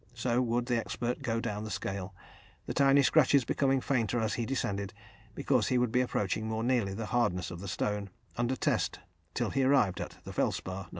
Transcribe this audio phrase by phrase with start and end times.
[0.15, 2.15] So would the expert go down the scale,
[2.65, 4.95] the tiny scratches becoming fainter as he descended,
[5.35, 8.99] because he would be approaching more nearly the hardness of the stone under test,
[9.35, 10.87] till he arrived at the felspar, No.